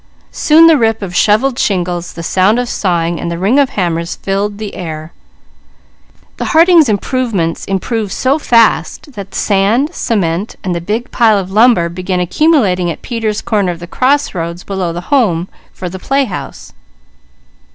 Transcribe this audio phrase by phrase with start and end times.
[0.31, 4.15] Soon the rip of shovelled shingles, the sound of sawing, and the ring of hammers
[4.15, 5.13] filled the air.
[6.37, 11.87] The Harding improvements improved so fast, that sand, cement, and the big pile of lumber
[11.87, 16.73] began accumulating at Peter's corner of the crossroads below the home, for the playhouse.